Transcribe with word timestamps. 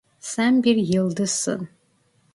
Sen 0.19 0.63
bir 0.63 0.75
yıldızsın. 0.75 1.69